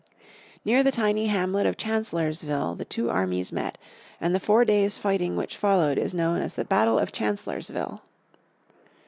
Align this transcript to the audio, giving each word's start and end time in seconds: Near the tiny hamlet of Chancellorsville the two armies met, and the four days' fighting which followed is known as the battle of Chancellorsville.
Near 0.65 0.81
the 0.81 0.89
tiny 0.89 1.27
hamlet 1.27 1.67
of 1.67 1.77
Chancellorsville 1.77 2.73
the 2.73 2.85
two 2.85 3.11
armies 3.11 3.51
met, 3.51 3.77
and 4.19 4.33
the 4.33 4.39
four 4.39 4.65
days' 4.65 4.97
fighting 4.97 5.35
which 5.35 5.55
followed 5.55 5.99
is 5.99 6.15
known 6.15 6.41
as 6.41 6.55
the 6.55 6.65
battle 6.65 6.97
of 6.97 7.11
Chancellorsville. 7.11 8.01